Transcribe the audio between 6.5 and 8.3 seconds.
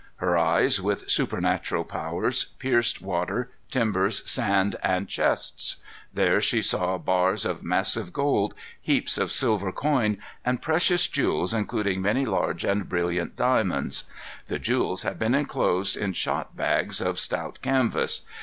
saw bars of massive